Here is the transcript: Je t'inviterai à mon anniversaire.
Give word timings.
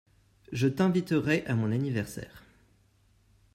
Je 0.51 0.67
t'inviterai 0.67 1.45
à 1.45 1.53
mon 1.53 1.71
anniversaire. 1.71 2.41